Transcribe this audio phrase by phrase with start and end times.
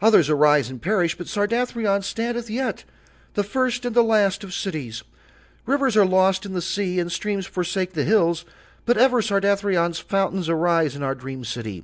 [0.00, 2.84] Others arise and perish but Sardathrion standeth yet,
[3.34, 5.02] the first and the last of cities.
[5.66, 8.44] Rivers are lost in the sea and streams forsake the hills,
[8.86, 11.82] but ever Sardathrion's fountains arise in our dream city.